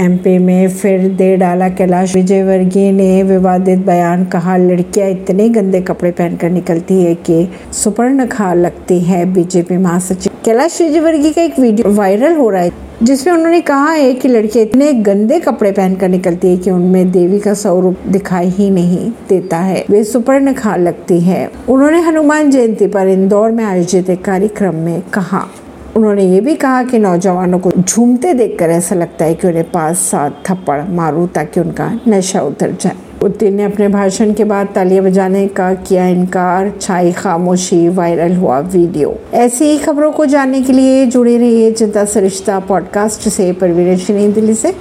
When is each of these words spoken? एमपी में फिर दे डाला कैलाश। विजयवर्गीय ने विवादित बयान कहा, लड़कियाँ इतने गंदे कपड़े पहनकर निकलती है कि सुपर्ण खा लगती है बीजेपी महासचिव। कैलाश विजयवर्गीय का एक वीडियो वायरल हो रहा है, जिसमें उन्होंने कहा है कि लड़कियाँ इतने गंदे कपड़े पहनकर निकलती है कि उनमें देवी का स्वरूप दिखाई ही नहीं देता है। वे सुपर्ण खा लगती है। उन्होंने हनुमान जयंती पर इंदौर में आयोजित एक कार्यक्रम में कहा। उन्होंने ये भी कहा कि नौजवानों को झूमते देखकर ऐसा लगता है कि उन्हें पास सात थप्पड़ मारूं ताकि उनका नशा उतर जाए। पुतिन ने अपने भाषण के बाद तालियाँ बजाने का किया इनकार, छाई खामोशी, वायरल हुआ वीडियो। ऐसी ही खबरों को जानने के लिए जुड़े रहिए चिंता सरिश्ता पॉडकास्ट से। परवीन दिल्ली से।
एमपी 0.00 0.36
में 0.38 0.68
फिर 0.70 1.00
दे 1.08 1.36
डाला 1.36 1.68
कैलाश। 1.68 2.14
विजयवर्गीय 2.14 2.90
ने 2.92 3.22
विवादित 3.22 3.78
बयान 3.78 4.24
कहा, 4.24 4.56
लड़कियाँ 4.56 5.08
इतने 5.08 5.48
गंदे 5.48 5.80
कपड़े 5.80 6.10
पहनकर 6.10 6.50
निकलती 6.50 7.02
है 7.02 7.14
कि 7.16 7.48
सुपर्ण 7.72 8.26
खा 8.26 8.52
लगती 8.54 8.98
है 9.00 9.24
बीजेपी 9.34 9.76
महासचिव। 9.76 10.32
कैलाश 10.44 10.80
विजयवर्गीय 10.82 11.32
का 11.32 11.42
एक 11.42 11.58
वीडियो 11.58 11.94
वायरल 11.94 12.36
हो 12.36 12.48
रहा 12.50 12.62
है, 12.62 12.72
जिसमें 13.02 13.34
उन्होंने 13.34 13.60
कहा 13.60 13.90
है 13.90 14.12
कि 14.14 14.28
लड़कियाँ 14.28 14.66
इतने 14.66 14.92
गंदे 14.92 15.40
कपड़े 15.40 15.72
पहनकर 15.72 16.08
निकलती 16.08 16.48
है 16.48 16.56
कि 16.56 16.70
उनमें 16.70 17.10
देवी 17.12 17.38
का 17.40 17.54
स्वरूप 17.54 18.08
दिखाई 18.08 18.48
ही 18.48 18.70
नहीं 18.70 19.10
देता 19.28 19.58
है। 19.58 19.84
वे 19.90 20.04
सुपर्ण 20.04 20.52
खा 20.54 20.76
लगती 20.76 21.20
है। 21.20 21.50
उन्होंने 21.68 22.00
हनुमान 22.00 22.50
जयंती 22.50 22.86
पर 22.86 23.08
इंदौर 23.08 23.50
में 23.50 23.64
आयोजित 23.64 24.10
एक 24.10 24.24
कार्यक्रम 24.24 24.74
में 24.76 25.00
कहा। 25.14 25.48
उन्होंने 26.00 26.24
ये 26.24 26.40
भी 26.40 26.54
कहा 26.54 26.82
कि 26.82 26.98
नौजवानों 26.98 27.58
को 27.58 27.70
झूमते 27.78 28.34
देखकर 28.34 28.70
ऐसा 28.70 28.94
लगता 28.94 29.24
है 29.24 29.34
कि 29.34 29.48
उन्हें 29.48 29.70
पास 29.70 29.98
सात 29.98 30.42
थप्पड़ 30.50 30.82
मारूं 30.88 31.26
ताकि 31.26 31.60
उनका 31.60 32.00
नशा 32.08 32.40
उतर 32.40 32.70
जाए। 32.80 32.92
पुतिन 33.20 33.54
ने 33.54 33.64
अपने 33.64 33.88
भाषण 33.88 34.32
के 34.32 34.44
बाद 34.44 34.68
तालियाँ 34.74 35.04
बजाने 35.04 35.46
का 35.46 35.74
किया 35.74 36.08
इनकार, 36.08 36.72
छाई 36.80 37.12
खामोशी, 37.12 37.88
वायरल 37.88 38.36
हुआ 38.36 38.60
वीडियो। 38.60 39.16
ऐसी 39.34 39.64
ही 39.64 39.78
खबरों 39.78 40.12
को 40.12 40.26
जानने 40.26 40.62
के 40.62 40.72
लिए 40.72 41.06
जुड़े 41.06 41.38
रहिए 41.38 41.72
चिंता 41.72 42.04
सरिश्ता 42.04 42.58
पॉडकास्ट 42.58 43.28
से। 43.28 43.52
परवीन 43.52 44.32
दिल्ली 44.32 44.54
से। 44.54 44.74